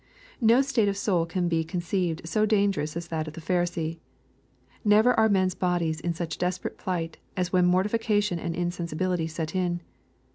[0.41, 3.99] No state of soul can be conceived so dangerous as that of the Pharisee.
[4.83, 9.81] Never are men's bodies in such desperate plight, as when mortification and insensibility set in.